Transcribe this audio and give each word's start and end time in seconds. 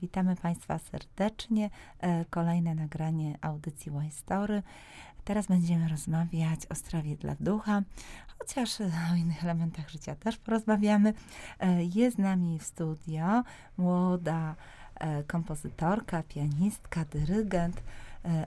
Witamy 0.00 0.36
Państwa 0.36 0.78
serdecznie. 0.78 1.70
E, 2.00 2.24
kolejne 2.24 2.74
nagranie 2.74 3.38
audycji 3.40 3.92
Y-Story. 3.92 4.62
Teraz 5.24 5.46
będziemy 5.46 5.88
rozmawiać 5.88 6.66
o 6.70 6.74
strawie 6.74 7.16
dla 7.16 7.36
ducha, 7.40 7.82
chociaż 8.38 8.80
o 9.12 9.14
innych 9.14 9.44
elementach 9.44 9.90
życia 9.90 10.14
też 10.14 10.36
porozmawiamy. 10.36 11.14
E, 11.60 11.84
jest 11.84 12.16
z 12.16 12.18
nami 12.18 12.58
w 12.58 12.64
studio 12.64 13.42
młoda 13.76 14.54
e, 14.94 15.22
kompozytorka, 15.24 16.22
pianistka, 16.22 17.04
dyrygent, 17.04 17.82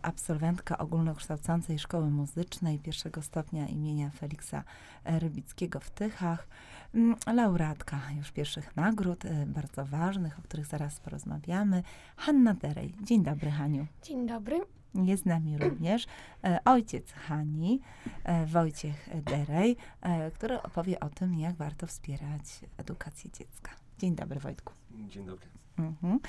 absolwentka 0.02 0.78
ogólnokształcącej 0.78 1.80
szkoły 1.80 2.10
muzycznej 2.10 2.80
pierwszego 2.80 3.22
stopnia 3.22 3.68
imienia 3.68 4.10
Feliksa 4.10 4.64
Rybickiego 5.06 5.80
w 5.80 5.90
Tychach, 5.90 6.48
mm, 6.96 7.16
laureatka 7.34 8.02
już 8.18 8.32
pierwszych 8.32 8.76
nagród, 8.76 9.24
bardzo 9.46 9.86
ważnych, 9.86 10.40
o 10.40 10.42
których 10.42 10.66
zaraz 10.66 11.00
porozmawiamy, 11.00 11.84
Hanna 12.18 12.54
Derej. 12.54 12.94
Dzień 13.04 13.24
dobry, 13.24 13.52
Haniu. 13.52 13.88
Dzień 14.04 14.28
dobry. 14.28 14.62
Jest 14.96 15.24
z 15.24 15.26
nami 15.26 15.58
również 15.64 16.08
e, 16.44 16.60
ojciec 16.66 17.12
Hani, 17.12 17.82
e, 18.24 18.46
Wojciech 18.46 19.10
Derej, 19.24 19.78
e, 20.02 20.32
który 20.32 20.62
opowie 20.62 21.00
o 21.00 21.10
tym, 21.10 21.34
jak 21.40 21.56
warto 21.56 21.88
wspierać 21.88 22.60
edukację 22.78 23.32
dziecka. 23.32 23.72
Dzień 24.00 24.16
dobry, 24.16 24.40
Wojtku. 24.40 24.74
Dzień 24.92 25.26
dobry. 25.26 25.48
Mhm. 25.78 26.20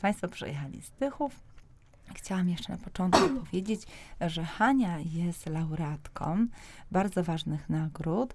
Państwo 0.00 0.28
przyjechali 0.28 0.82
z 0.82 0.90
Tychów. 0.90 1.40
Chciałam 2.14 2.48
jeszcze 2.48 2.72
na 2.72 2.78
początku 2.78 3.28
powiedzieć, 3.40 3.82
że 4.20 4.44
Hania 4.44 4.98
jest 4.98 5.46
laureatką 5.46 6.46
bardzo 6.90 7.24
ważnych 7.24 7.68
nagród, 7.68 8.34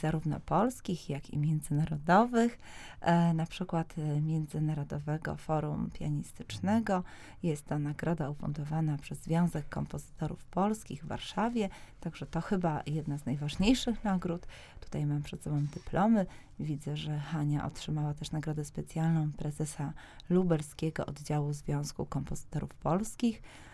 zarówno 0.00 0.40
polskich, 0.40 1.10
jak 1.10 1.30
i 1.30 1.38
międzynarodowych. 1.38 2.58
E, 3.00 3.34
na 3.34 3.46
przykład 3.46 3.94
e, 3.98 4.20
Międzynarodowego 4.20 5.36
Forum 5.36 5.90
Pianistycznego. 5.92 7.02
Jest 7.42 7.66
to 7.66 7.78
nagroda 7.78 8.30
ufundowana 8.30 8.98
przez 8.98 9.18
Związek 9.22 9.68
Kompozytorów 9.68 10.44
Polskich 10.44 11.04
w 11.04 11.06
Warszawie, 11.06 11.68
także 12.00 12.26
to 12.26 12.40
chyba 12.40 12.82
jedna 12.86 13.18
z 13.18 13.26
najważniejszych 13.26 14.04
nagród. 14.04 14.46
Tutaj 14.80 15.06
mam 15.06 15.22
przed 15.22 15.42
sobą 15.42 15.66
dyplomy. 15.74 16.26
Widzę, 16.60 16.96
że 16.96 17.18
Hania 17.18 17.66
otrzymała 17.66 18.14
też 18.14 18.30
nagrodę 18.30 18.64
specjalną 18.64 19.32
prezesa 19.32 19.92
lubelskiego 20.30 21.06
oddziału 21.06 21.52
Związku 21.52 22.06
Kompozytorów 22.06 22.74
Polskich 22.74 23.42
e, 23.42 23.69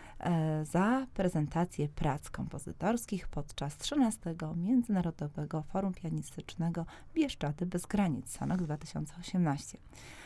za 0.63 1.07
prezentację 1.13 1.89
prac 1.89 2.29
kompozytorskich 2.29 3.27
podczas 3.27 3.77
13. 3.77 4.35
Międzynarodowego 4.55 5.63
Forum 5.63 5.93
Pianistycznego 5.93 6.85
Bieszczady 7.13 7.65
bez 7.65 7.85
granic, 7.85 8.29
Sanok 8.31 8.61
2018. 8.61 9.77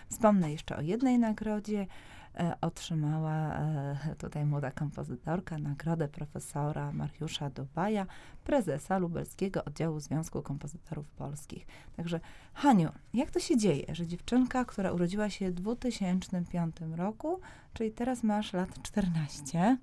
Wspomnę 0.09 0.51
jeszcze 0.51 0.77
o 0.77 0.81
jednej 0.81 1.19
nagrodzie, 1.19 1.87
E, 1.87 2.20
otrzymała 2.61 3.55
e, 3.55 4.15
tutaj 4.17 4.45
młoda 4.45 4.71
kompozytorka 4.71 5.57
nagrodę 5.57 6.07
profesora 6.07 6.91
Mariusza 6.91 7.49
Dubaja, 7.49 8.05
prezesa 8.43 8.97
lubelskiego 8.97 9.65
oddziału 9.65 9.99
Związku 9.99 10.41
Kompozytorów 10.41 11.07
Polskich. 11.09 11.67
Także 11.95 12.19
Haniu, 12.53 12.89
jak 13.13 13.31
to 13.31 13.39
się 13.39 13.57
dzieje, 13.57 13.95
że 13.95 14.07
dziewczynka, 14.07 14.65
która 14.65 14.91
urodziła 14.91 15.29
się 15.29 15.51
w 15.51 15.53
2005 15.53 16.75
roku, 16.95 17.39
czyli 17.73 17.91
teraz 17.91 18.23
masz 18.23 18.53
lat 18.53 18.81
14, 18.81 19.77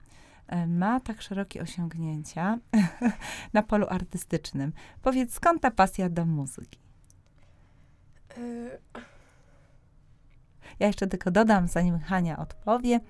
e, 0.46 0.66
ma 0.66 1.00
tak 1.00 1.22
szerokie 1.22 1.62
osiągnięcia 1.62 2.58
na 3.52 3.62
polu 3.62 3.86
artystycznym. 3.88 4.72
Powiedz, 5.02 5.34
skąd 5.34 5.62
ta 5.62 5.70
pasja 5.70 6.08
do 6.08 6.26
muzyki? 6.26 6.78
Ja 10.80 10.86
jeszcze 10.86 11.06
tylko 11.06 11.30
dodam, 11.30 11.68
zanim 11.68 11.98
Hania 11.98 12.38
odpowie, 12.38 13.00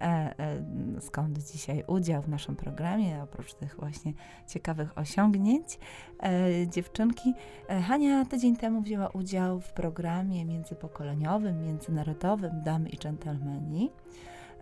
e, 0.00 0.04
e, 0.04 0.62
skąd 1.00 1.38
dzisiaj 1.52 1.84
udział 1.86 2.22
w 2.22 2.28
naszym 2.28 2.56
programie, 2.56 3.22
oprócz 3.22 3.54
tych 3.54 3.76
właśnie 3.76 4.12
ciekawych 4.48 4.98
osiągnięć 4.98 5.78
e, 6.22 6.68
dziewczynki. 6.68 7.34
E, 7.68 7.82
Hania 7.82 8.24
tydzień 8.24 8.56
temu 8.56 8.82
wzięła 8.82 9.08
udział 9.08 9.60
w 9.60 9.72
programie 9.72 10.44
międzypokoleniowym, 10.44 11.62
międzynarodowym 11.62 12.62
Damy 12.62 12.88
i 12.88 12.98
Dżentelmeni. 12.98 13.90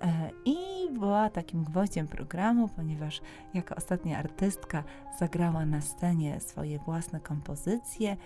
E, 0.02 0.30
I 0.44 0.56
była 0.92 1.30
takim 1.30 1.64
gwoździem 1.64 2.08
programu, 2.08 2.68
ponieważ 2.68 3.20
jako 3.54 3.74
ostatnia 3.74 4.18
artystka 4.18 4.84
zagrała 5.18 5.66
na 5.66 5.80
scenie 5.80 6.40
swoje 6.40 6.78
własne 6.78 7.20
kompozycje. 7.20 8.16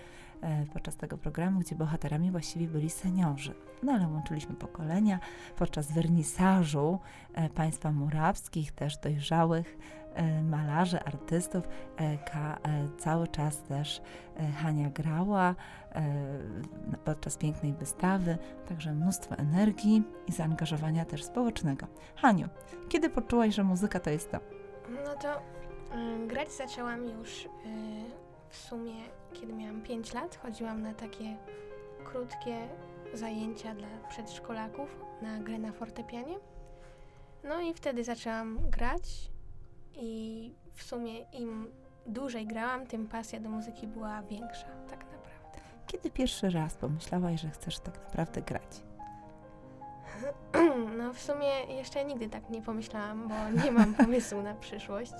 E, 0.45 0.65
podczas 0.73 0.95
tego 0.95 1.17
programu, 1.17 1.59
gdzie 1.59 1.75
bohaterami 1.75 2.31
właściwie 2.31 2.67
byli 2.67 2.89
seniorzy. 2.89 3.53
No 3.83 3.93
ale 3.93 4.07
łączyliśmy 4.07 4.55
pokolenia. 4.55 5.19
Podczas 5.57 5.91
wernisażu 5.91 6.99
e, 7.33 7.49
państwa 7.49 7.91
murawskich, 7.91 8.71
też 8.71 8.97
dojrzałych 8.97 9.77
e, 10.13 10.41
malarzy, 10.41 10.99
artystów, 11.03 11.67
cały 12.97 13.27
czas 13.27 13.61
też 13.61 14.01
Hania 14.57 14.89
grała 14.89 15.55
podczas 17.05 17.37
pięknej 17.37 17.73
wystawy, 17.73 18.37
także 18.67 18.93
mnóstwo 18.93 19.35
energii 19.35 20.03
i 20.27 20.31
zaangażowania 20.31 21.05
też 21.05 21.23
społecznego. 21.23 21.87
Haniu, 22.15 22.49
kiedy 22.89 23.09
poczułaś, 23.09 23.55
że 23.55 23.63
muzyka 23.63 23.99
to 23.99 24.09
jest 24.09 24.31
to? 24.31 24.39
No 25.05 25.13
to 25.13 25.37
y, 25.37 26.27
grać 26.27 26.51
zaczęłam 26.51 27.05
już 27.05 27.45
y, 27.45 27.49
w 28.55 28.67
sumie 28.67 28.93
kiedy 29.33 29.53
miałam 29.53 29.81
5 29.81 30.13
lat, 30.13 30.35
chodziłam 30.35 30.81
na 30.81 30.93
takie 30.93 31.37
krótkie 32.05 32.67
zajęcia 33.13 33.75
dla 33.75 33.87
przedszkolaków 34.09 34.97
na 35.21 35.39
grę 35.39 35.59
na 35.59 35.71
fortepianie. 35.71 36.35
No 37.43 37.61
i 37.61 37.73
wtedy 37.73 38.03
zaczęłam 38.03 38.69
grać 38.69 39.29
i 39.93 40.51
w 40.73 40.83
sumie 40.83 41.19
im 41.19 41.71
dłużej 42.05 42.47
grałam, 42.47 42.87
tym 42.87 43.07
pasja 43.07 43.39
do 43.39 43.49
muzyki 43.49 43.87
była 43.87 44.21
większa, 44.21 44.67
tak 44.89 44.99
naprawdę. 44.99 45.59
Kiedy 45.87 46.11
pierwszy 46.11 46.49
raz 46.49 46.75
pomyślałaś, 46.75 47.41
że 47.41 47.49
chcesz 47.49 47.79
tak 47.79 47.99
naprawdę 48.05 48.41
grać? 48.41 48.83
No 50.97 51.13
w 51.13 51.21
sumie 51.21 51.47
jeszcze 51.69 52.05
nigdy 52.05 52.29
tak 52.29 52.49
nie 52.49 52.61
pomyślałam, 52.61 53.27
bo 53.27 53.63
nie 53.63 53.71
mam 53.71 53.93
pomysłu 54.03 54.41
na 54.41 54.53
przyszłość. 54.53 55.13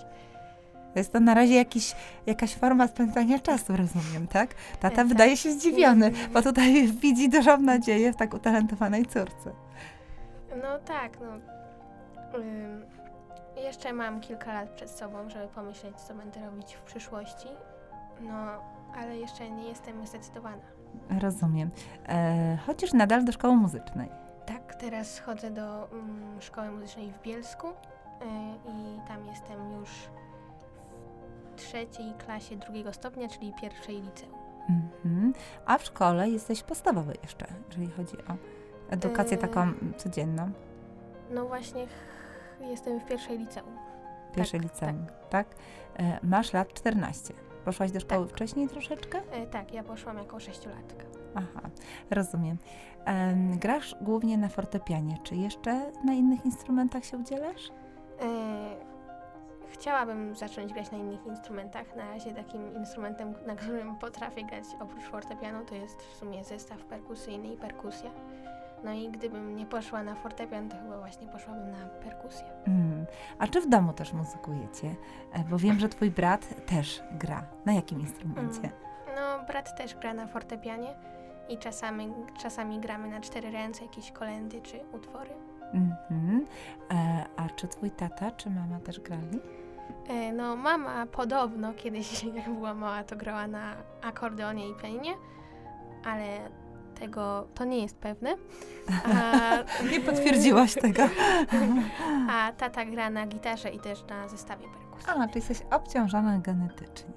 Jest 0.96 1.14
to 1.14 1.20
na 1.20 1.34
razie 1.34 1.54
jakiś, 1.54 1.96
jakaś 2.26 2.56
forma 2.56 2.88
spędzania 2.88 3.40
czasu, 3.40 3.78
rozumiem, 3.78 4.28
tak? 4.28 4.54
Tata 4.80 4.96
tak. 4.96 5.08
wydaje 5.08 5.38
się 5.38 5.52
zdziwiony, 5.52 6.12
bo 6.34 6.42
tutaj 6.42 6.88
widzi 7.04 7.30
dużą 7.30 7.58
nadzieję 7.58 8.14
w 8.14 8.16
tak 8.16 8.34
utalentowanej 8.34 9.06
córce. 9.06 9.52
No 10.62 10.80
tak, 10.86 11.20
no. 11.22 11.32
Ym, 12.40 12.86
jeszcze 13.56 13.94
mam 13.94 14.22
kilka 14.22 14.54
lat 14.54 14.70
przed 14.70 14.90
sobą, 14.90 15.30
żeby 15.30 15.48
pomyśleć, 15.48 15.96
co 15.96 16.14
będę 16.14 16.46
robić 16.46 16.74
w 16.74 16.82
przyszłości. 16.82 17.48
No, 18.22 18.48
ale 18.98 19.18
jeszcze 19.18 19.52
nie 19.52 19.64
jestem 19.64 20.08
zdecydowana. 20.08 20.64
Rozumiem. 21.20 21.70
E, 22.08 22.58
chodzisz 22.66 22.94
nadal 22.94 23.26
do 23.26 23.32
szkoły 23.32 23.56
muzycznej. 23.56 24.10
Tak, 24.46 24.76
teraz 24.76 25.20
chodzę 25.20 25.52
do 25.52 25.88
um, 25.92 26.42
szkoły 26.42 26.72
muzycznej 26.72 27.12
w 27.12 27.22
Bielsku 27.22 27.68
y, 27.68 27.74
i 28.68 29.08
tam 29.08 29.26
jestem 29.26 29.72
już 29.72 29.90
trzeciej 31.56 32.14
klasie 32.26 32.56
drugiego 32.56 32.94
stopnia, 32.94 33.28
czyli 33.28 33.54
pierwszej 33.62 34.02
liceum. 34.02 34.34
Mhm. 34.70 35.34
A 35.66 35.78
w 35.78 35.84
szkole 35.84 36.30
jesteś 36.30 36.64
podstawowy 36.64 37.14
jeszcze, 37.24 37.46
jeżeli 37.68 37.88
chodzi 37.88 38.18
o 38.18 38.36
edukację 38.90 39.38
taką 39.38 39.74
codzienną. 39.98 40.52
No 41.32 41.46
właśnie 41.46 41.88
jestem 42.62 43.00
w 43.00 43.06
pierwszej 43.06 43.38
liceum. 43.38 43.78
Pierwszej 44.36 44.60
tak, 44.60 44.72
liceum, 44.72 45.06
tak? 45.06 45.30
tak? 45.30 45.48
E, 46.00 46.20
masz 46.24 46.54
lat 46.54 46.74
14. 46.74 47.34
Poszłaś 47.66 47.92
do 47.92 48.00
szkoły 48.00 48.26
tak. 48.26 48.36
wcześniej 48.36 48.68
troszeczkę? 48.68 49.22
E, 49.32 49.48
tak, 49.48 49.74
ja 49.74 49.84
poszłam 49.84 50.18
jako 50.18 50.40
sześciolatka. 50.40 51.06
Aha, 51.36 51.70
rozumiem. 52.10 52.58
E, 53.06 53.36
grasz 53.36 53.96
głównie 54.02 54.38
na 54.38 54.50
fortepianie. 54.50 55.18
Czy 55.24 55.36
jeszcze 55.36 55.92
na 56.06 56.14
innych 56.14 56.46
instrumentach 56.46 57.06
się 57.06 57.18
udzielasz? 57.18 57.70
E, 58.22 58.95
Chciałabym 59.80 60.36
zacząć 60.36 60.74
grać 60.74 60.92
na 60.92 60.98
innych 60.98 61.26
instrumentach. 61.26 61.96
Na 61.96 62.10
razie 62.10 62.34
takim 62.34 62.76
instrumentem, 62.76 63.34
na 63.46 63.56
którym 63.56 63.96
potrafię 63.96 64.44
grać 64.44 64.64
oprócz 64.80 65.04
fortepianu, 65.04 65.66
to 65.66 65.76
jest 65.76 66.02
w 66.02 66.16
sumie 66.16 66.44
zestaw 66.44 66.84
perkusyjny 66.84 67.48
i 67.48 67.58
perkusja. 67.58 68.12
No 68.84 68.94
i 68.94 69.10
gdybym 69.10 69.56
nie 69.56 69.66
poszła 69.66 70.04
na 70.04 70.16
fortepian, 70.16 70.70
to 70.70 70.78
chyba 70.78 70.98
właśnie 70.98 71.28
poszłabym 71.28 71.72
na 71.72 71.86
perkusję. 72.04 72.46
Mm. 72.68 73.06
A 73.40 73.48
czy 73.48 73.62
w 73.62 73.70
domu 73.70 73.94
też 73.94 74.14
muzykujecie? 74.14 74.96
E, 75.34 75.44
bo 75.50 75.58
wiem, 75.58 75.80
że 75.80 75.90
twój 75.90 76.12
brat 76.12 76.66
też 76.66 77.04
gra. 77.12 77.44
Na 77.66 77.74
jakim 77.74 78.02
instrumencie? 78.02 78.60
Mm. 78.60 78.72
No, 79.16 79.46
brat 79.48 79.78
też 79.78 79.96
gra 79.96 80.14
na 80.14 80.28
fortepianie 80.28 80.96
i 81.50 81.58
czasami, 81.58 82.14
czasami 82.40 82.80
gramy 82.80 83.08
na 83.08 83.22
cztery 83.22 83.52
ręce 83.52 83.84
jakieś 83.84 84.12
kolendy 84.12 84.62
czy 84.62 84.80
utwory. 84.92 85.32
Mm 85.74 85.96
-hmm. 86.12 86.46
e, 86.92 87.26
a 87.38 87.50
czy 87.50 87.68
twój 87.68 87.92
tata, 87.92 88.32
czy 88.32 88.50
mama 88.50 88.80
też 88.80 89.00
grali? 89.00 89.40
E, 90.10 90.34
no, 90.34 90.56
mama 90.56 91.06
podobno 91.06 91.74
kiedyś, 91.74 92.24
jak 92.36 92.54
była 92.54 92.74
mała, 92.74 93.04
to 93.04 93.16
grała 93.16 93.48
na 93.48 93.76
akordeonie 94.02 94.70
i 94.70 94.74
pianinie, 94.76 95.14
ale 96.06 96.50
tego 97.00 97.48
to 97.56 97.66
nie 97.66 97.82
jest 97.82 97.98
pewne. 97.98 98.36
A, 99.06 99.58
nie 99.92 100.02
potwierdziłaś 100.02 100.74
tego. 100.74 101.04
A 102.30 102.52
tata 102.52 102.86
gra 102.86 103.10
na 103.10 103.28
gitarze 103.28 103.70
i 103.70 103.80
też 103.80 104.06
na 104.10 104.28
zestawie 104.28 104.66
perkusyjnym. 104.68 105.22
A, 105.22 105.28
czyli 105.28 105.46
jesteś 105.48 105.68
obciążona 105.72 106.40
genetycznie. 106.40 107.14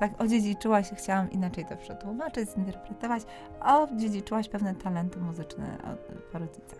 Tak 0.00 0.20
odziedziczyłaś, 0.20 0.90
chciałam 0.96 1.30
inaczej 1.30 1.64
to 1.64 1.76
przetłumaczyć, 1.76 2.50
zinterpretować, 2.50 3.22
odziedziczyłaś 3.60 4.48
pewne 4.48 4.74
talenty 4.74 5.20
muzyczne 5.20 5.78
po 6.32 6.38
rodzicach. 6.38 6.78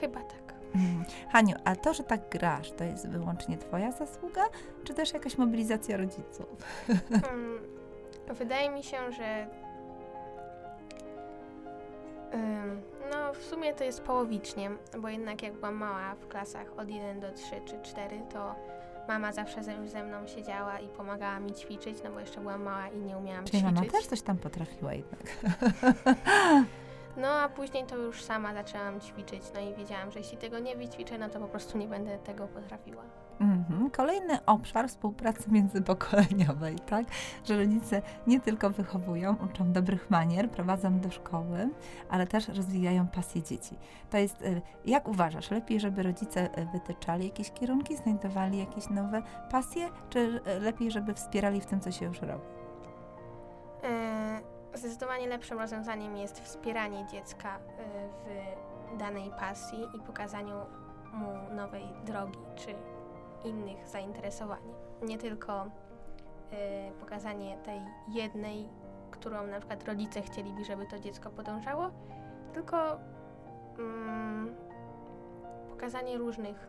Chyba 0.00 0.20
tak. 0.20 0.47
Haniu, 1.32 1.56
a 1.64 1.76
to, 1.76 1.94
że 1.94 2.02
tak 2.02 2.28
grasz, 2.30 2.72
to 2.72 2.84
jest 2.84 3.08
wyłącznie 3.08 3.58
twoja 3.58 3.92
zasługa, 3.92 4.44
czy 4.84 4.94
też 4.94 5.12
jakaś 5.12 5.38
mobilizacja 5.38 5.96
rodziców? 5.96 6.56
Hmm, 7.22 7.58
wydaje 8.28 8.70
mi 8.70 8.82
się, 8.82 9.12
że 9.12 9.46
no, 13.10 13.34
w 13.34 13.44
sumie 13.44 13.74
to 13.74 13.84
jest 13.84 14.02
połowicznie, 14.02 14.70
bo 14.98 15.08
jednak 15.08 15.42
jak 15.42 15.52
byłam 15.52 15.74
mała 15.74 16.14
w 16.14 16.28
klasach 16.28 16.78
od 16.78 16.88
1 16.88 17.20
do 17.20 17.32
3 17.32 17.44
czy 17.64 17.82
4, 17.82 18.20
to 18.32 18.54
mama 19.08 19.32
zawsze 19.32 19.62
ze, 19.62 19.88
ze 19.88 20.04
mną 20.04 20.26
siedziała 20.26 20.80
i 20.80 20.88
pomagała 20.88 21.40
mi 21.40 21.52
ćwiczyć, 21.52 21.98
no 22.04 22.10
bo 22.10 22.20
jeszcze 22.20 22.40
byłam 22.40 22.62
mała 22.62 22.88
i 22.88 22.98
nie 22.98 23.16
umiałam 23.16 23.44
Czyli 23.44 23.58
ćwiczyć. 23.58 23.76
mama 23.76 23.92
też 23.92 24.06
coś 24.06 24.22
tam 24.22 24.36
potrafiła 24.36 24.94
jednak. 24.94 25.22
A 27.48 27.50
później 27.50 27.84
to 27.84 27.96
już 27.96 28.22
sama 28.22 28.54
zaczęłam 28.54 29.00
ćwiczyć, 29.00 29.42
no 29.54 29.60
i 29.60 29.74
wiedziałam, 29.74 30.10
że 30.10 30.18
jeśli 30.18 30.38
tego 30.38 30.58
nie 30.58 30.76
wyćwiczę, 30.76 31.18
no 31.18 31.28
to 31.28 31.40
po 31.40 31.48
prostu 31.48 31.78
nie 31.78 31.88
będę 31.88 32.18
tego 32.18 32.48
potrafiła. 32.48 33.02
Mhm. 33.40 33.90
Kolejny 33.90 34.44
obszar 34.46 34.88
współpracy 34.88 35.50
międzypokoleniowej, 35.52 36.78
tak? 36.78 37.06
Że 37.44 37.56
rodzice 37.56 38.02
nie 38.26 38.40
tylko 38.40 38.70
wychowują, 38.70 39.36
uczą 39.44 39.72
dobrych 39.72 40.10
manier, 40.10 40.50
prowadzą 40.50 41.00
do 41.00 41.10
szkoły, 41.10 41.70
ale 42.10 42.26
też 42.26 42.48
rozwijają 42.48 43.06
pasję 43.06 43.42
dzieci. 43.42 43.76
To 44.10 44.18
jest, 44.18 44.42
y, 44.42 44.62
jak 44.84 45.08
uważasz, 45.08 45.50
lepiej, 45.50 45.80
żeby 45.80 46.02
rodzice 46.02 46.58
y, 46.58 46.66
wytyczali 46.72 47.24
jakieś 47.24 47.50
kierunki, 47.50 47.96
znajdowali 47.96 48.58
jakieś 48.58 48.88
nowe 48.90 49.22
pasje, 49.50 49.88
czy 50.10 50.18
y, 50.18 50.60
lepiej, 50.60 50.90
żeby 50.90 51.14
wspierali 51.14 51.60
w 51.60 51.66
tym, 51.66 51.80
co 51.80 51.92
się 51.92 52.06
już 52.06 52.20
robi? 52.20 52.44
E, 53.84 54.17
zdecydowanie 54.78 55.28
lepszym 55.28 55.58
rozwiązaniem 55.58 56.16
jest 56.16 56.40
wspieranie 56.40 57.06
dziecka 57.06 57.58
w 58.94 58.96
danej 58.96 59.30
pasji 59.30 59.78
i 59.94 60.00
pokazaniu 60.00 60.56
mu 61.12 61.54
nowej 61.54 61.84
drogi, 62.04 62.38
czy 62.56 62.74
innych 63.48 63.88
zainteresowań. 63.88 64.62
Nie 65.02 65.18
tylko 65.18 65.64
y, 65.64 65.68
pokazanie 67.00 67.58
tej 67.58 67.80
jednej, 68.08 68.68
którą 69.10 69.46
na 69.46 69.58
przykład 69.58 69.84
rodzice 69.84 70.22
chcieliby, 70.22 70.64
żeby 70.64 70.86
to 70.86 70.98
dziecko 70.98 71.30
podążało, 71.30 71.90
tylko 72.54 72.98
mm, 73.78 74.54
pokazanie 75.70 76.18
różnych, 76.18 76.68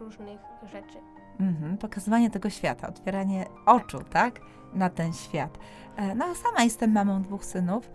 różnych 0.00 0.40
rzeczy. 0.62 0.98
Mhm, 1.40 1.78
pokazywanie 1.78 2.30
tego 2.30 2.50
świata, 2.50 2.88
otwieranie 2.88 3.46
oczu, 3.66 3.98
tak, 4.10 4.40
na 4.74 4.90
ten 4.90 5.12
świat. 5.12 5.58
E, 5.96 6.14
no, 6.14 6.34
sama 6.34 6.64
jestem 6.64 6.92
mamą 6.92 7.22
dwóch 7.22 7.44
synów 7.44 7.90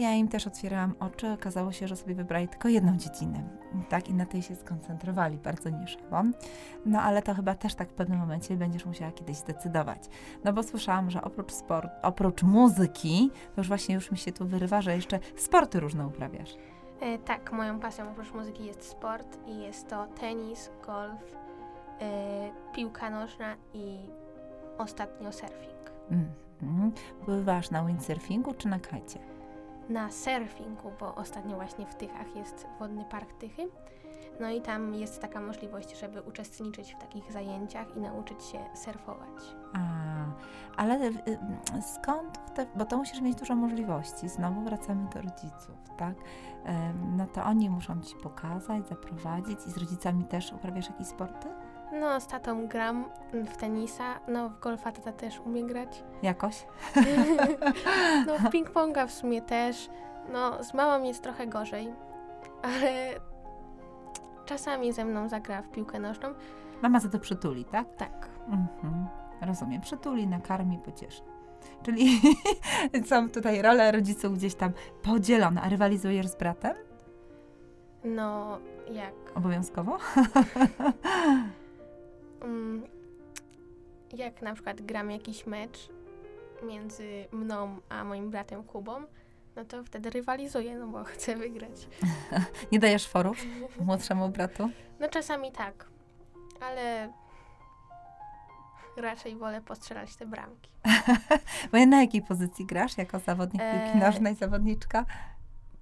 ja 0.00 0.14
im 0.14 0.28
też 0.28 0.46
otwierałam 0.46 0.94
oczy, 1.00 1.32
okazało 1.32 1.72
się, 1.72 1.88
że 1.88 1.96
sobie 1.96 2.14
wybrali 2.14 2.48
tylko 2.48 2.68
jedną 2.68 2.96
dziedzinę, 2.96 3.42
tak, 3.88 4.08
i 4.08 4.14
na 4.14 4.26
tej 4.26 4.42
się 4.42 4.56
skoncentrowali 4.56 5.38
bardzo 5.38 5.70
niszowo. 5.70 6.22
No 6.86 7.00
ale 7.00 7.22
to 7.22 7.34
chyba 7.34 7.54
też 7.54 7.74
tak 7.74 7.88
w 7.88 7.94
pewnym 7.94 8.18
momencie 8.18 8.56
będziesz 8.56 8.86
musiała 8.86 9.12
kiedyś 9.12 9.36
zdecydować. 9.36 10.02
No 10.44 10.52
bo 10.52 10.62
słyszałam, 10.62 11.10
że 11.10 11.22
oprócz 11.22 11.52
sport, 11.52 11.90
oprócz 12.02 12.42
muzyki, 12.42 13.30
to 13.54 13.60
już 13.60 13.68
właśnie 13.68 13.94
już 13.94 14.10
mi 14.10 14.18
się 14.18 14.32
tu 14.32 14.46
wyrywa, 14.46 14.82
że 14.82 14.96
jeszcze 14.96 15.18
sporty 15.36 15.80
różne 15.80 16.06
uprawiasz. 16.06 16.54
E, 17.00 17.18
tak, 17.18 17.52
moją 17.52 17.80
pasją 17.80 18.10
oprócz 18.10 18.32
muzyki 18.32 18.64
jest 18.64 18.84
sport 18.84 19.38
i 19.46 19.58
jest 19.58 19.88
to 19.88 20.06
tenis, 20.06 20.70
golf, 20.86 21.36
piłka 22.74 23.10
nożna 23.10 23.56
i 23.74 23.98
ostatnio 24.78 25.32
surfing. 25.32 25.90
Mm 26.10 26.30
-hmm. 26.62 26.90
Pływasz 27.24 27.70
na 27.70 27.84
windsurfingu 27.84 28.54
czy 28.54 28.68
na 28.68 28.78
kajcie? 28.78 29.30
na 29.90 30.10
surfingu, 30.10 30.92
bo 31.00 31.14
ostatnio 31.14 31.56
właśnie 31.56 31.86
w 31.86 31.94
Tychach 31.94 32.36
jest 32.36 32.66
wodny 32.78 33.04
park 33.04 33.32
Tychy. 33.32 33.68
No 34.40 34.50
i 34.50 34.60
tam 34.60 34.94
jest 34.94 35.20
taka 35.20 35.40
możliwość, 35.40 36.00
żeby 36.00 36.22
uczestniczyć 36.22 36.94
w 36.94 36.98
takich 36.98 37.32
zajęciach 37.32 37.96
i 37.96 38.00
nauczyć 38.00 38.44
się 38.44 38.58
surfować. 38.74 39.56
A, 39.74 39.80
ale 40.76 41.00
y, 41.00 41.08
y, 41.08 41.38
skąd? 41.82 42.54
Te, 42.54 42.66
bo 42.76 42.84
to 42.84 42.96
musisz 42.96 43.20
mieć 43.20 43.38
dużo 43.38 43.56
możliwości. 43.56 44.28
Znowu 44.28 44.60
wracamy 44.60 45.08
do 45.14 45.22
rodziców, 45.22 45.76
tak? 45.96 46.14
no 47.16 47.26
to 47.26 47.44
oni 47.44 47.70
muszą 47.70 48.00
ci 48.00 48.16
pokazać, 48.16 48.88
zaprowadzić 48.88 49.58
i 49.66 49.70
z 49.70 49.76
rodzicami 49.76 50.24
też 50.24 50.52
uprawiasz 50.52 50.90
jakieś 50.90 51.06
sporty? 51.06 51.48
No, 51.92 52.20
z 52.20 52.26
tatą 52.26 52.66
gram 52.68 53.04
w 53.32 53.56
tenisa, 53.56 54.20
no 54.28 54.48
w 54.48 54.60
golfa 54.60 54.92
tata 54.92 55.12
też 55.12 55.40
umie 55.40 55.64
grać. 55.64 56.04
Jakoś? 56.22 56.66
no 58.26 58.38
w 58.38 58.42
ping-ponga 58.52 59.06
w 59.06 59.12
sumie 59.12 59.42
też. 59.42 59.90
No 60.32 60.64
z 60.64 60.74
mamą 60.74 61.04
jest 61.04 61.22
trochę 61.22 61.46
gorzej, 61.46 61.92
ale 62.62 63.14
czasami 64.44 64.92
ze 64.92 65.04
mną 65.04 65.28
zagra 65.28 65.62
w 65.62 65.70
piłkę 65.70 65.98
nożną. 65.98 66.28
Mama 66.82 67.00
za 67.00 67.08
to 67.08 67.18
przytuli, 67.18 67.64
tak? 67.64 67.96
Tak. 67.96 68.28
Mhm. 68.48 69.06
Rozumiem. 69.40 69.80
Przytuli, 69.80 70.26
nakarmi, 70.26 70.78
pocieszy. 70.78 71.22
Czyli 71.82 72.20
są 73.08 73.30
tutaj 73.30 73.62
role 73.62 73.92
rodziców 73.92 74.34
gdzieś 74.34 74.54
tam 74.54 74.72
podzielone. 75.02 75.62
A 75.62 75.68
rywalizujesz 75.68 76.26
z 76.26 76.36
bratem? 76.36 76.74
No, 78.04 78.58
jak? 78.92 79.14
Obowiązkowo? 79.34 79.98
Um, 82.42 82.86
jak 84.12 84.42
na 84.42 84.54
przykład 84.54 84.82
gram 84.82 85.10
jakiś 85.10 85.46
mecz 85.46 85.88
między 86.62 87.26
mną 87.32 87.80
a 87.88 88.04
moim 88.04 88.30
bratem 88.30 88.64
Kubą, 88.64 89.04
no 89.56 89.64
to 89.64 89.84
wtedy 89.84 90.10
rywalizuję, 90.10 90.78
no 90.78 90.86
bo 90.86 91.04
chcę 91.14 91.36
wygrać. 91.36 91.88
Nie 92.72 92.78
dajesz 92.78 93.08
forów 93.08 93.38
młodszemu 93.80 94.28
bratu? 94.28 94.70
No 95.00 95.08
czasami 95.08 95.52
tak, 95.52 95.86
ale 96.60 97.12
raczej 98.96 99.36
wolę 99.36 99.60
postrzelać 99.60 100.16
te 100.16 100.26
bramki. 100.26 100.70
Bo 101.72 101.86
na 101.86 102.00
jakiej 102.00 102.22
pozycji 102.22 102.66
grasz 102.66 102.98
jako 102.98 103.18
zawodnik 103.18 103.62
piłki 103.62 103.98
e, 103.98 104.06
nożnej, 104.06 104.34
zawodniczka? 104.34 105.04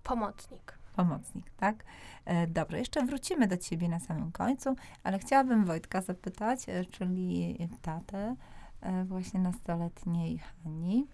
Pomocnik. 0.03 0.78
Pomocnik, 0.99 1.51
tak? 1.51 1.85
E, 2.25 2.47
dobrze, 2.47 2.79
jeszcze 2.79 3.07
wrócimy 3.07 3.47
do 3.47 3.57
ciebie 3.57 3.89
na 3.89 4.01
samym 4.01 4.33
końcu, 4.33 4.77
ale 5.03 5.19
chciałabym 5.19 5.65
Wojtka 5.65 6.01
zapytać, 6.01 6.69
e, 6.69 6.85
czyli 6.85 7.59
tatę 7.83 8.37
e, 8.81 9.05
właśnie 9.05 9.41
nastoletniej 9.41 10.39
Hani. 10.39 11.07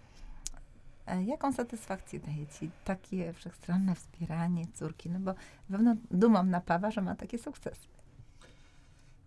Jaką 1.27 1.53
satysfakcję 1.53 2.21
daje 2.21 2.47
ci 2.47 2.71
takie 2.85 3.33
wszechstronne 3.33 3.95
wspieranie 3.95 4.67
córki? 4.75 5.11
No 5.11 5.21
bo 5.21 5.35
pewno 5.71 5.97
dumą 6.11 6.45
napawa, 6.45 6.91
że 6.91 7.03
ma 7.03 7.15
takie 7.15 7.39
sukcesy. 7.39 7.89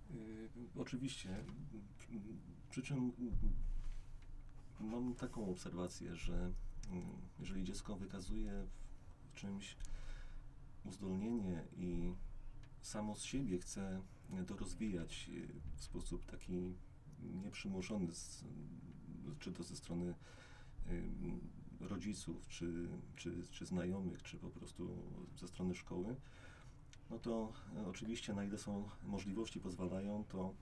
Yy, 0.09 0.49
oczywiście. 0.79 1.29
Przy 2.69 2.81
czym 2.81 3.11
mam 4.79 5.15
taką 5.15 5.49
obserwację, 5.49 6.15
że 6.15 6.51
jeżeli 7.39 7.63
dziecko 7.63 7.95
wykazuje 7.95 8.65
w 9.31 9.35
czymś 9.35 9.77
uzdolnienie 10.89 11.63
i 11.77 12.13
samo 12.81 13.15
z 13.15 13.23
siebie 13.23 13.59
chce 13.59 14.01
to 14.47 14.57
rozwijać 14.57 15.29
w 15.75 15.83
sposób 15.83 16.25
taki 16.25 16.73
nieprzymuszony, 17.43 18.11
z, 18.11 18.43
czy 19.39 19.51
to 19.51 19.63
ze 19.63 19.75
strony 19.75 20.13
rodziców, 21.79 22.47
czy, 22.47 22.89
czy, 23.15 23.43
czy 23.51 23.65
znajomych, 23.65 24.23
czy 24.23 24.37
po 24.37 24.49
prostu 24.49 24.89
ze 25.35 25.47
strony 25.47 25.75
szkoły, 25.75 26.15
no 27.09 27.19
to 27.19 27.53
oczywiście 27.89 28.33
na 28.33 28.43
ile 28.43 28.57
są 28.57 28.89
możliwości 29.03 29.59
pozwalają, 29.59 30.23
to, 30.29 30.53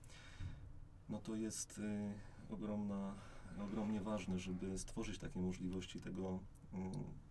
no 1.09 1.19
to 1.19 1.35
jest 1.35 1.77
y, 1.77 2.13
ogromna, 2.49 3.15
ogromnie 3.59 4.01
ważne, 4.01 4.39
żeby 4.39 4.77
stworzyć 4.77 5.19
takie 5.19 5.39
możliwości 5.39 6.01
tego 6.01 6.39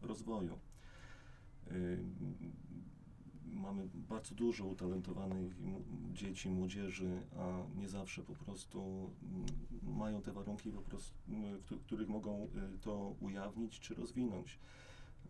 rozwoju. 0.03 0.59
Y, 1.73 2.05
mamy 3.45 3.89
bardzo 3.95 4.35
dużo 4.35 4.67
utalentowanych 4.67 5.57
dzieci, 6.13 6.51
młodzieży, 6.51 7.23
a 7.37 7.79
nie 7.79 7.89
zawsze 7.89 8.23
po 8.23 8.35
prostu 8.35 9.11
mm, 9.23 9.97
mają 9.97 10.23
te 10.23 10.33
warunki, 10.33 10.71
po 10.71 10.83
prostu, 10.83 11.15
w 11.71 11.81
których 11.81 12.09
mogą 12.09 12.45
y, 12.45 12.79
to 12.81 13.15
ujawnić 13.21 13.81
czy 13.81 13.95
rozwinąć. 13.95 14.59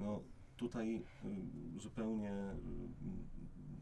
No, 0.01 0.21
tutaj 0.57 1.03
y, 1.77 1.81
zupełnie 1.81 2.33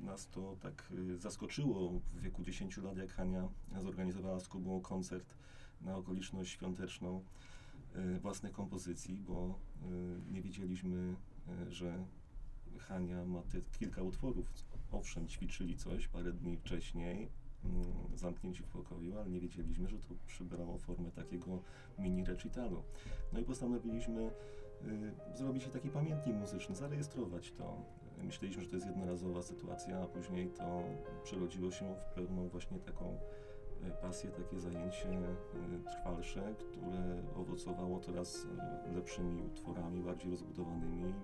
nas 0.00 0.28
to 0.28 0.56
tak 0.60 0.92
zaskoczyło 1.16 1.90
w 1.90 2.20
wieku 2.20 2.42
10 2.42 2.76
lat, 2.76 2.96
jak 2.96 3.12
Hania 3.12 3.48
zorganizowała 3.80 4.40
z 4.40 4.48
Kubą 4.48 4.80
koncert 4.80 5.34
na 5.80 5.96
okoliczność 5.96 6.50
świąteczną 6.50 7.24
własnych 8.20 8.52
kompozycji, 8.52 9.14
bo 9.14 9.58
nie 10.30 10.42
wiedzieliśmy, 10.42 11.16
że 11.68 12.04
Hania 12.78 13.24
ma 13.24 13.42
te 13.42 13.60
kilka 13.78 14.02
utworów. 14.02 14.52
Owszem, 14.92 15.28
ćwiczyli 15.28 15.76
coś 15.76 16.08
parę 16.08 16.32
dni 16.32 16.56
wcześniej, 16.56 17.28
mm, 17.64 17.84
zamknięci 18.14 18.62
w 18.62 18.68
pokoju, 18.68 19.18
ale 19.18 19.30
nie 19.30 19.40
wiedzieliśmy, 19.40 19.88
że 19.88 19.98
to 19.98 20.14
przybrało 20.26 20.78
formę 20.78 21.10
takiego 21.10 21.62
mini 21.98 22.24
recitalu. 22.24 22.82
No 23.32 23.40
i 23.40 23.44
postanowiliśmy 23.44 24.30
y, 25.32 25.36
zrobić 25.36 25.68
taki 25.68 25.88
pamiętnik 25.88 26.36
muzyczny, 26.36 26.74
zarejestrować 26.74 27.52
to. 27.52 27.84
Myśleliśmy, 28.22 28.62
że 28.62 28.68
to 28.68 28.76
jest 28.76 28.86
jednorazowa 28.86 29.42
sytuacja, 29.42 30.00
a 30.00 30.06
później 30.06 30.48
to 30.48 30.82
przerodziło 31.24 31.70
się 31.70 31.94
w 31.94 32.04
pewną 32.04 32.48
właśnie 32.48 32.78
taką 32.78 33.18
y, 33.84 33.90
pasję, 34.02 34.30
takie 34.30 34.60
zajęcie 34.60 35.08
y, 35.08 35.84
trwalsze, 35.84 36.54
które 36.54 37.22
owocowało 37.36 38.00
teraz 38.00 38.46
y, 38.90 38.94
lepszymi 38.94 39.42
utworami, 39.42 40.02
bardziej 40.02 40.30
rozbudowanymi 40.30 41.14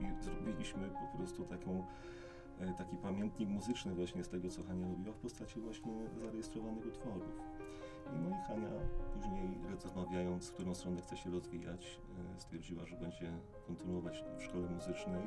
i, 0.00 0.24
zrobiliśmy 0.24 0.88
po 0.88 1.18
prostu 1.18 1.44
taką 1.44 1.84
e, 2.60 2.74
taki 2.74 2.96
pamiętnik 2.96 3.48
muzyczny 3.48 3.94
właśnie 3.94 4.24
z 4.24 4.28
tego, 4.28 4.48
co 4.48 4.62
Hania 4.62 4.88
robiła 4.88 5.12
w 5.12 5.18
postaci 5.18 5.60
właśnie 5.60 5.92
zarejestrowanych 6.16 6.86
utworów. 6.86 7.40
I 8.16 8.18
no 8.18 8.30
i 8.30 8.40
Hania 8.48 8.68
później 9.14 9.48
rozmawiając, 9.84 10.48
w 10.48 10.54
którą 10.54 10.74
stronę 10.74 11.02
chce 11.02 11.16
się 11.16 11.30
rozwijać, 11.30 12.00
e, 12.36 12.40
stwierdziła, 12.40 12.86
że 12.86 12.96
będzie 12.96 13.32
kontynuować 13.66 14.24
w 14.38 14.42
szkole 14.42 14.68
muzycznej. 14.68 15.22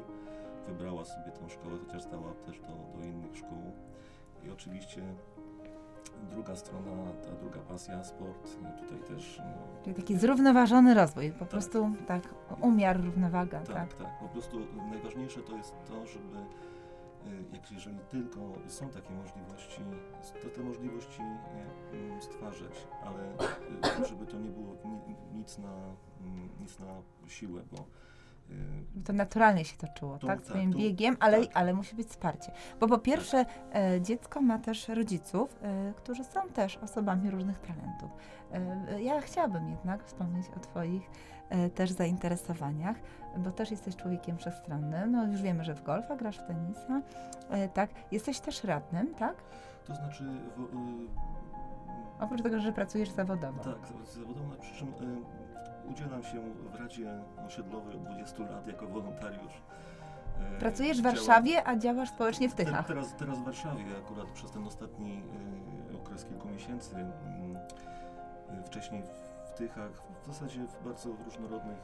Wybrała 0.68 1.06
sobie 1.06 1.32
tę 1.32 1.50
szkołę, 1.50 1.78
chociaż 1.86 2.04
zdała 2.04 2.34
też 2.34 2.60
do, 2.60 3.00
do 3.00 3.06
innych 3.06 3.38
szkół. 3.38 3.72
I 4.46 4.50
oczywiście 4.50 5.16
druga 6.30 6.56
strona, 6.56 6.92
ta 7.26 7.32
druga 7.42 7.60
pasja, 7.60 8.04
sport, 8.04 8.58
e, 8.66 8.82
tutaj 8.84 9.00
też 9.00 9.38
no, 9.40 9.84
Czyli 9.84 9.96
taki 9.96 10.18
zrównoważony 10.18 10.94
rozwój, 10.94 11.32
po 11.32 11.46
prostu 11.46 11.92
tak, 12.08 12.24
umiar, 12.62 13.04
równowaga, 13.04 13.60
tak. 13.60 13.76
Tak, 13.76 13.94
tak. 13.94 14.20
Po 14.20 14.28
prostu 14.30 14.58
najważniejsze 14.92 15.42
to 15.42 15.58
jest 15.58 15.76
to, 15.88 16.06
żeby 16.06 16.38
y, 16.38 17.44
jak 17.54 17.72
jeżeli 17.72 18.00
tylko 18.10 18.40
są 18.68 18.90
takie 18.90 19.14
możliwości, 19.14 19.82
to 20.44 20.50
te 20.50 20.62
możliwości 20.62 21.22
y, 21.22 21.98
mm, 21.98 22.22
stwarzać, 22.22 22.88
ale 23.04 23.24
y, 24.02 24.06
żeby 24.10 24.26
to 24.26 24.40
nie 24.40 24.50
było 24.50 24.76
ni- 25.08 25.40
nic 25.40 25.58
na, 25.58 25.74
mm, 26.22 26.50
nic 26.60 26.80
na 26.80 26.86
siłę, 27.28 27.62
bo 27.72 27.78
To 29.06 29.14
naturalnie 29.14 29.66
się 29.66 29.78
toczyło, 29.78 30.18
To 30.18 30.28
tak? 30.28 30.40
tak, 30.40 30.46
Swoim 30.48 30.72
to- 30.74 30.78
biegiem, 30.80 31.18
ale, 31.20 31.46
tak. 31.46 31.58
ale 31.58 31.74
musi 31.74 31.96
być 31.96 32.08
wsparcie. 32.08 32.52
Bo 32.80 32.88
po 32.88 32.98
pierwsze, 32.98 33.46
e, 33.74 34.02
dziecko 34.02 34.42
ma 34.42 34.60
też 34.60 34.88
rodziców, 34.88 35.56
e, 35.62 35.94
którzy 35.98 36.24
są 36.24 36.42
też 36.50 36.78
osobami 36.78 37.30
różnych 37.32 37.60
talentów. 37.60 38.12
E, 38.54 39.04
ja 39.04 39.22
chciałabym 39.22 39.70
jednak 39.70 40.04
wspomnieć 40.04 40.48
o 40.58 40.60
Twoich 40.60 41.10
też 41.76 41.92
zainteresowaniach, 41.92 42.98
bo 43.38 43.52
też 43.52 43.72
jesteś 43.72 43.96
człowiekiem 43.96 44.38
wszechstronnym. 44.38 45.12
No 45.12 45.26
już 45.28 45.42
wiemy, 45.42 45.64
że 45.64 45.76
w 45.76 45.84
golfa 45.84 46.16
grasz 46.16 46.38
w 46.40 46.48
tenisa, 46.48 47.02
tak? 47.74 47.90
Jesteś 48.12 48.40
też 48.40 48.64
radnym, 48.64 49.16
tak? 49.16 49.36
to 49.88 49.96
znaczy 49.96 50.24
w, 50.58 50.62
y, 50.62 50.66
Oprócz 52.20 52.42
tego, 52.42 52.60
że 52.60 52.72
pracujesz 52.72 53.10
zawodowo. 53.10 53.64
Tak, 53.64 53.78
zawodowo, 54.14 54.56
przy 54.62 54.76
czym 54.76 54.88
y, 54.88 54.94
udzielam 55.90 56.24
się 56.24 56.42
w 56.72 56.76
Radzie 56.76 57.20
Osiedlowej 57.48 57.96
od 57.96 58.04
20 58.04 58.44
lat 58.44 58.68
jako 58.68 58.88
wolontariusz. 58.88 59.54
Y, 60.56 60.60
Pracujesz 60.60 61.00
w 61.00 61.04
Warszawie, 61.04 61.68
a 61.68 61.76
działasz 61.76 62.10
społecznie 62.10 62.50
w 62.50 62.56
Tychach. 62.56 62.88
Teraz, 62.88 63.16
teraz 63.16 63.40
w 63.40 63.44
Warszawie, 63.44 63.86
akurat 64.06 64.28
przez 64.28 64.52
ten 64.52 64.68
ostatni 64.68 65.24
y, 65.92 65.98
okres 65.98 66.26
kilku 66.26 66.48
miesięcy. 66.48 66.96
mm, 66.96 67.56
y, 68.60 68.64
wcześniej 68.66 69.04
w, 69.46 69.54
Tychach, 69.58 69.92
w 70.24 70.28
zasadzie 70.28 70.60
w 70.68 70.84
bardzo 70.86 71.10
różnorodnych 71.26 71.78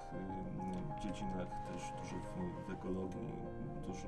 dziedzinach, 1.04 1.48
też 1.48 1.82
dużo 2.02 2.16
w, 2.16 2.68
w 2.68 2.74
ekologii, 2.74 3.34
dużo 3.88 4.08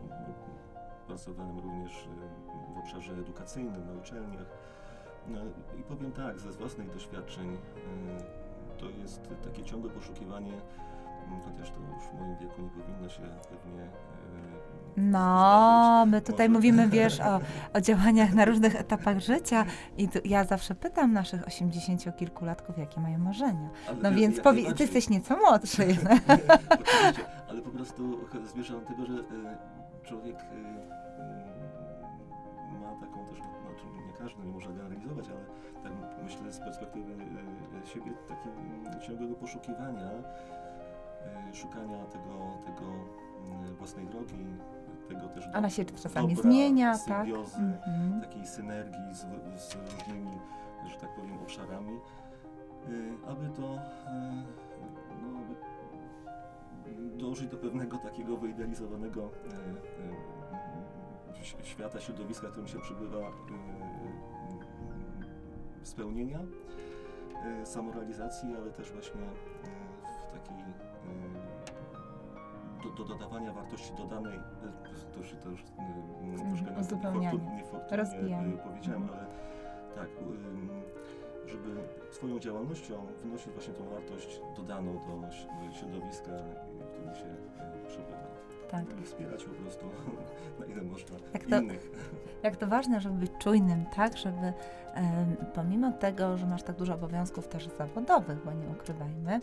pracowałem 1.08 1.60
również 1.60 2.10
w 2.75 2.77
obszarze 2.79 3.13
edukacyjnym, 3.13 3.88
na 3.88 4.01
uczelniach. 4.01 4.46
No, 5.27 5.39
I 5.79 5.84
powiem 5.84 6.12
tak, 6.12 6.39
ze 6.39 6.51
własnych 6.51 6.93
doświadczeń, 6.93 7.58
to 8.80 8.90
jest 8.90 9.30
takie 9.44 9.64
ciągłe 9.64 9.90
poszukiwanie, 9.90 10.54
mm, 11.28 11.42
chociaż 11.46 11.72
to 11.72 11.80
już 11.80 12.04
w 12.04 12.20
moim 12.20 12.38
wieku 12.38 12.62
nie 12.62 12.70
powinno 12.70 13.10
się 13.10 13.22
pewnie 13.22 13.84
y, 13.84 13.90
No, 14.98 16.06
my 16.08 16.22
tutaj 16.22 16.50
mówimy, 16.50 16.88
wiesz, 16.88 17.20
o, 17.20 17.40
o 17.78 17.82
działaniach 17.82 18.34
na 18.34 18.46
różnych 18.46 18.76
etapach 18.76 19.20
życia 19.20 19.66
i 19.98 20.10
tu, 20.10 20.20
ja 20.26 20.44
zawsze 20.44 20.76
pytam 20.76 21.14
naszych 21.14 21.42
80-kilkulatków, 21.42 22.78
jakie 22.78 23.02
mają 23.02 23.18
marzenia. 23.18 23.70
Ale 23.88 23.98
No 24.02 24.12
więc 24.12 24.40
powie, 24.40 24.74
ty 24.74 24.84
jesteś 24.84 25.10
nieco 25.10 25.38
młodszy 25.38 25.84
ale 27.50 27.62
po 27.62 27.70
prostu 27.70 28.18
zmierzam 28.54 28.80
do 28.80 28.86
tego, 28.86 29.06
że 29.06 29.14
e, 29.14 29.58
człowiek 30.04 30.36
e, 30.36 31.00
taką 33.00 33.25
też, 33.25 33.38
znaczy 33.38 33.86
nie 34.08 34.13
każdy, 34.13 34.44
nie 34.46 34.51
może 34.53 34.68
generalizować, 34.74 35.25
ale 35.29 35.46
tak 35.84 35.94
myślę 36.24 36.51
z 36.53 36.60
perspektywy 36.60 37.13
e, 37.84 37.88
siebie 37.88 38.12
takiego 38.27 38.56
ciągłego 39.01 39.36
poszukiwania, 39.36 40.12
e, 40.12 41.53
szukania 41.53 42.06
tego, 42.06 42.34
tego 42.65 42.86
mm, 43.48 43.75
własnej 43.75 44.08
drogi, 44.08 44.46
tego 45.10 45.27
też 45.27 45.46
Ona 45.56 45.70
się 45.70 45.86
czasami 45.86 46.36
dobra, 46.36 46.51
zmienia, 46.51 46.98
tak? 47.08 47.25
symbiozy, 47.25 47.58
Mhm. 47.58 48.22
takiej 48.22 48.48
synergii 48.48 49.13
z, 49.13 49.20
z 49.62 49.75
różnymi, 49.75 50.38
że 50.88 51.00
tak 51.00 51.15
powiem, 51.15 51.34
obszarami, 51.44 52.00
aby 53.27 53.50
to 53.50 53.62
no, 55.22 55.39
dążyć 57.18 57.48
do 57.48 57.58
pewnego 57.58 57.98
takiego 57.98 58.38
wyidealizowanego 58.38 59.29
świata, 61.43 62.00
środowiska, 62.00 62.48
w 62.48 62.51
którym 62.51 62.67
się 62.67 62.79
przebywa 62.79 63.17
y, 63.17 63.22
y, 65.81 65.86
spełnienia, 65.86 66.39
y, 67.62 67.65
samorealizacji, 67.65 68.50
ale 68.58 68.72
też 68.72 68.91
właśnie 68.91 69.22
w 70.29 70.31
takiej 70.34 70.58
do, 72.84 72.89
do 72.89 73.03
dodawania 73.13 73.53
wartości 73.53 73.93
dodanej, 73.98 74.39
to 75.13 75.19
już, 75.19 75.34
to 75.43 75.50
już 75.50 75.63
troszkę 76.50 76.72
na- 76.74 76.79
uzupełnianie. 76.79 77.38
niefortun- 77.38 77.55
niefortunnie, 77.55 77.98
Rozwijanie. 77.98 78.53
y, 78.53 78.58
powiedziałem, 78.58 79.01
Mhm. 79.01 79.19
ale 79.19 79.27
tak, 79.96 80.08
żeby 81.46 81.75
swoją 82.12 82.39
działalnością 82.39 83.05
wnosić 83.24 83.53
właśnie 83.53 83.74
tą 83.74 83.89
wartość 83.89 84.41
dodaną 84.58 84.93
do 84.93 85.31
środowiska, 85.74 86.31
w 86.79 86.86
którym 86.91 87.15
się. 87.15 87.25
Tak. 88.72 88.86
Wspierać 89.06 89.44
po 89.44 89.50
prostu 89.52 89.86
na 90.60 90.66
ile 90.66 90.82
można 90.82 91.18
Jak 91.34 91.46
to- 91.46 91.60
innych. 91.62 91.90
Jak 92.44 92.56
to 92.58 92.68
ważne, 92.68 93.02
żeby 93.02 93.16
być 93.16 93.32
czujnym, 93.40 93.86
tak, 93.96 94.18
żeby 94.18 94.54
pomimo 95.54 95.92
tego, 95.92 96.38
że 96.38 96.46
masz 96.46 96.64
tak 96.64 96.76
dużo 96.76 96.94
obowiązków 96.94 97.48
też 97.48 97.68
zawodowych, 97.78 98.46
bo 98.46 98.54
nie 98.54 98.68
ukrywajmy, 98.68 99.42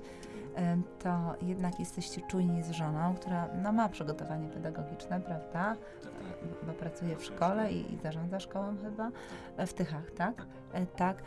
to 1.02 1.34
jednak 1.42 1.78
jesteście 1.80 2.20
czujni 2.20 2.62
z 2.62 2.70
żoną, 2.70 3.14
która 3.14 3.48
no, 3.62 3.72
ma 3.72 3.88
przygotowanie 3.88 4.48
pedagogiczne, 4.48 5.20
prawda? 5.20 5.76
Tak, 6.02 6.12
tak. 6.12 6.66
bo 6.66 6.72
pracuje 6.72 7.16
w 7.16 7.24
szkole 7.24 7.72
i, 7.72 7.94
i 7.94 7.98
zarządza 7.98 8.40
szkołą 8.40 8.76
chyba, 8.82 9.10
e, 9.56 9.66
w 9.66 9.74
Tychach, 9.74 10.10
tak? 10.10 10.36
Tak. 10.36 10.46
E, 10.72 10.86
Tak, 10.86 11.22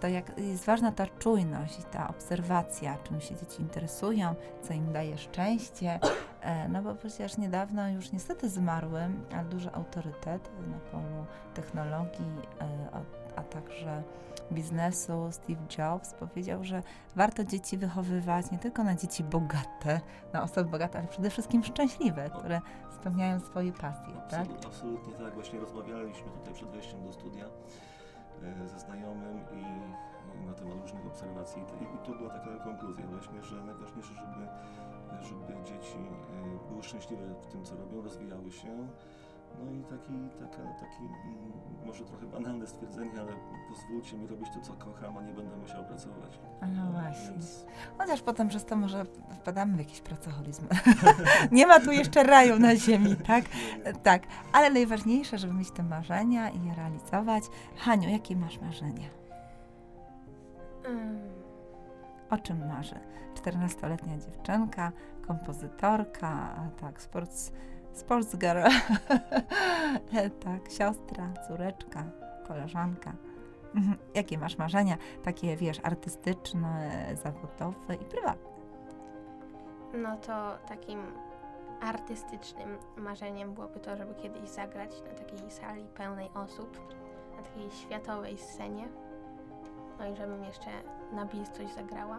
to 0.00 0.08
jak 0.08 0.38
jest 0.38 0.64
ważna 0.64 0.92
ta 0.92 1.06
czujność 1.06 1.80
i 1.80 1.82
ta 1.82 2.08
obserwacja, 2.08 2.98
czym 3.04 3.20
się 3.20 3.34
dzieci 3.36 3.62
interesują, 3.62 4.34
co 4.62 4.72
im 4.74 4.92
daje 4.92 5.18
szczęście, 5.18 6.00
no 6.68 6.82
bo 6.82 6.94
przecież 6.94 7.36
niedawno 7.36 7.88
już 7.88 8.12
niestety 8.12 8.48
zmarły, 8.48 9.00
ale 9.32 9.44
duży 9.44 9.72
autorytet 9.72 10.50
na 10.70 10.78
polu 10.78 11.26
technologii, 11.54 12.42
e, 12.60 12.88
a, 13.36 13.42
także 13.42 14.02
biznesu, 14.52 15.28
Steve 15.30 15.60
Jobs 15.78 16.14
powiedział, 16.14 16.64
że 16.64 16.82
warto 17.16 17.44
dzieci 17.44 17.76
wychowywać 17.76 18.50
nie 18.50 18.58
tylko 18.58 18.84
na 18.84 18.94
dzieci 18.94 19.24
bogate, 19.24 20.00
na 20.32 20.42
osoby 20.42 20.70
bogate, 20.70 20.98
ale 20.98 21.08
przede 21.08 21.30
wszystkim 21.30 21.64
szczęśliwe, 21.64 22.30
które 22.30 22.60
spełniają 23.00 23.40
swoje 23.40 23.72
pasje, 23.72 24.14
tak? 24.30 24.40
Absolut, 24.40 24.66
absolutnie 24.66 25.12
tak. 25.12 25.34
Właśnie 25.34 25.60
rozmawialiśmy 25.60 26.30
tutaj 26.30 26.54
przed 26.54 26.68
wejściem 26.68 27.04
do 27.04 27.12
studia 27.12 27.44
e, 28.42 28.68
ze 28.68 28.78
znajomym 28.78 29.38
i 29.52 29.64
e, 30.42 30.46
na 30.46 30.54
temat 30.54 30.80
różnych 30.80 31.06
obserwacji 31.06 31.62
i, 31.62 31.84
i 31.84 32.06
to 32.06 32.12
była 32.12 32.30
taka 32.30 32.64
konkluzja 32.64 33.06
właśnie, 33.06 33.42
że 33.42 33.64
najważniejsze, 33.64 34.14
żeby, 34.14 34.48
żeby 35.22 35.64
dzieci 35.64 35.98
e, 35.98 36.68
były 36.68 36.82
szczęśliwe 36.82 37.34
w 37.42 37.46
tym, 37.46 37.64
co 37.64 37.76
robią, 37.76 38.02
rozwijały 38.02 38.52
się. 38.52 38.88
No 39.64 39.70
i 39.72 39.82
taki, 39.82 40.12
taka, 40.40 40.62
taki 40.74 41.02
mm, 41.04 41.52
może 41.86 42.04
trochę 42.04 42.26
banalne 42.26 42.66
stwierdzenie, 42.66 43.20
ale 43.20 43.32
pozwólcie 43.68 44.16
mi 44.16 44.26
robić 44.26 44.48
to, 44.54 44.60
co 44.60 44.72
kocham, 44.72 45.16
a 45.18 45.22
nie 45.22 45.32
będę 45.32 45.56
musiał 45.56 45.84
pracować. 45.84 46.38
A 46.60 46.66
no 46.66 46.92
właśnie. 46.92 47.30
Więc 47.30 47.66
Chociaż 47.98 48.22
potem 48.22 48.48
przez 48.48 48.64
to 48.64 48.76
może 48.76 49.04
wpadamy 49.34 49.76
w 49.76 49.78
jakiś 49.78 50.00
pracoholizm. 50.00 50.66
nie 51.52 51.66
ma 51.66 51.80
tu 51.80 51.92
jeszcze 51.92 52.22
raju 52.22 52.58
na 52.58 52.76
ziemi, 52.76 53.16
tak? 53.26 53.44
Tak, 54.02 54.22
ale 54.52 54.70
najważniejsze, 54.70 55.38
żeby 55.38 55.54
mieć 55.54 55.70
te 55.70 55.82
marzenia 55.82 56.50
i 56.50 56.66
je 56.66 56.74
realizować. 56.74 57.44
Haniu, 57.76 58.08
jakie 58.08 58.36
masz 58.36 58.60
marzenia? 58.60 59.08
Ym, 60.88 61.33
O 62.30 62.38
czym 62.38 62.68
marzy? 62.68 62.94
14-letnia 63.34 64.18
dziewczynka, 64.18 64.92
kompozytorka, 65.26 66.54
tak, 66.80 67.02
sports, 67.02 67.52
sports 67.92 68.36
girl, 68.36 68.68
tak, 70.44 70.70
siostra, 70.70 71.28
córeczka, 71.48 72.04
koleżanka. 72.48 73.12
Mhm. 73.74 73.98
Jakie 74.14 74.38
masz 74.38 74.58
marzenia? 74.58 74.96
Takie, 75.22 75.56
wiesz, 75.56 75.80
artystyczne, 75.82 76.90
zawodowe 77.22 77.94
i 77.94 78.04
prywatne. 78.04 78.54
No 79.94 80.16
to 80.16 80.58
takim 80.68 80.98
artystycznym 81.80 82.78
marzeniem 82.96 83.54
byłoby 83.54 83.80
to, 83.80 83.96
żeby 83.96 84.14
kiedyś 84.14 84.48
zagrać 84.48 84.90
na 85.02 85.14
takiej 85.14 85.50
sali 85.50 85.84
pełnej 85.84 86.30
osób, 86.34 86.78
na 87.36 87.42
takiej 87.42 87.70
światowej 87.70 88.38
scenie. 88.38 88.88
No 89.98 90.06
i 90.06 90.16
żebym 90.16 90.44
jeszcze 90.44 90.70
na 91.12 91.24
bis 91.26 91.50
coś 91.50 91.72
zagrała, 91.72 92.18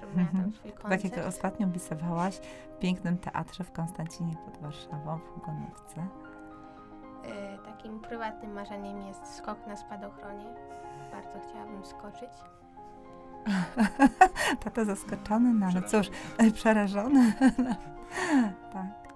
żebym 0.00 0.16
miała 0.16 0.28
tam 0.28 0.36
Mhm. 0.36 0.52
swój 0.54 0.72
Tak 0.72 0.80
koncert. 0.80 1.16
jak 1.16 1.26
ostatnio 1.26 1.66
pisywałaś 1.68 2.36
w 2.76 2.78
pięknym 2.78 3.18
teatrze 3.18 3.64
w 3.64 3.72
Konstancinie 3.72 4.36
pod 4.44 4.58
Warszawą, 4.58 5.18
w 5.18 5.28
Hugonówce. 5.28 6.00
Y, 6.00 7.58
takim 7.64 8.00
prywatnym 8.00 8.52
marzeniem 8.52 9.02
jest 9.02 9.34
skok 9.36 9.66
na 9.66 9.76
spadochronie. 9.76 10.54
Bardzo 11.12 11.48
chciałabym 11.48 11.84
skoczyć. 11.84 12.30
Tata 14.64 14.84
zaskoczony, 14.84 15.54
no 15.54 15.66
ale 15.66 15.82
cóż, 15.82 16.10
przerażony. 16.54 17.32
tak. 18.72 19.06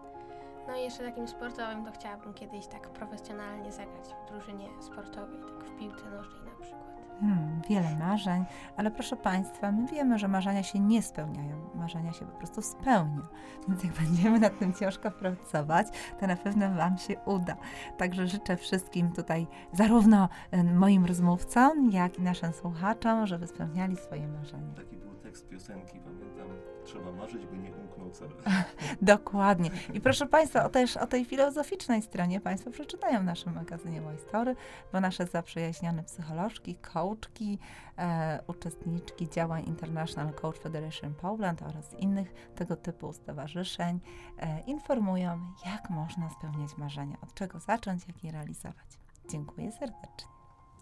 No 0.69 0.77
i 0.77 0.83
jeszcze 0.83 1.05
takim 1.05 1.29
sportowym 1.29 1.85
to 1.85 1.93
chciałabym 1.93 2.35
kiedyś 2.35 2.67
tak 2.67 2.89
profesjonalnie 2.89 3.73
zagrać 3.73 4.15
w 4.27 4.29
drużynie 4.31 4.69
sportowej, 4.81 5.41
tak 5.41 5.65
w 5.65 5.79
piłce 5.79 6.11
nożnej 6.11 6.41
na 6.45 6.61
przykład. 6.65 7.00
Hmm, 7.21 7.63
wiele 7.69 7.97
marzeń, 7.97 8.45
ale 8.77 8.91
proszę 8.91 9.17
Państwa, 9.17 9.73
my 9.73 9.87
wiemy, 9.87 10.19
że 10.19 10.29
marzenia 10.29 10.63
się 10.63 10.79
nie 10.79 11.03
spełniają. 11.03 11.57
Marzenia 11.75 12.13
się 12.13 12.25
po 12.27 12.39
prostu 12.39 12.63
spełnia. 12.63 13.29
Więc 13.69 13.85
jak 13.85 13.93
będziemy 14.03 14.39
nad 14.39 14.59
tym 14.59 14.73
ciężko 14.73 15.11
pracować, 15.11 15.87
to 16.21 16.27
na 16.27 16.37
pewno 16.37 16.75
Wam 16.75 16.99
się 16.99 17.17
uda. 17.25 17.57
Także 17.97 18.29
życzę 18.29 18.57
wszystkim 18.57 19.13
tutaj, 19.13 19.47
zarówno 19.73 20.29
moim 20.75 21.05
rozmówcom, 21.05 21.91
jak 21.91 22.19
i 22.19 22.23
naszym 22.23 22.53
słuchaczom, 22.53 23.27
żeby 23.27 23.47
spełniali 23.47 23.97
swoje 23.97 24.29
marzenia. 24.29 25.10
Tekst 25.31 25.49
piosenki, 25.49 26.01
pamiętam. 26.01 26.49
Trzeba 26.85 27.13
marzyć, 27.13 27.47
by 27.47 27.59
nie 27.59 27.73
umknął 27.75 28.11
cel. 28.11 28.29
Dokładnie. 29.03 29.71
I 29.95 30.01
proszę 30.01 30.27
Państwa, 30.27 30.65
o 30.65 30.69
też 30.69 30.97
o 30.97 31.07
tej 31.07 31.25
filozoficznej 31.25 32.03
stronie 32.03 32.41
Państwo 32.41 32.71
przeczytają 32.71 33.21
w 33.21 33.25
naszym 33.25 33.55
magazynie 33.55 34.01
My 34.01 34.19
Story, 34.19 34.57
bo 34.93 35.01
nasze 35.01 35.27
zaprzyjaźnione 35.27 36.05
psycholożki, 36.05 36.75
coachki, 36.75 37.59
e, 37.99 38.43
uczestniczki 38.47 39.29
działań 39.29 39.65
International 39.67 40.35
Coach 40.35 40.59
Federation 40.59 41.15
Poland 41.15 41.63
oraz 41.63 41.95
innych 41.95 42.33
tego 42.55 42.77
typu 42.77 43.13
stowarzyszeń 43.13 44.01
e, 44.39 44.61
informują, 44.61 45.41
jak 45.67 45.91
można 45.91 46.31
spełniać 46.31 46.77
marzenia, 46.77 47.17
od 47.23 47.35
czego 47.35 47.61
zacząć, 47.61 48.09
jak 48.09 48.25
je 48.25 48.33
realizować. 48.33 48.99
Dziękuję 49.29 49.73
serdecznie. 49.73 50.31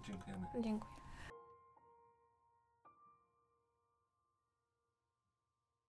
Dziękujemy. 0.07 0.47
Dziękuję. 0.63 0.98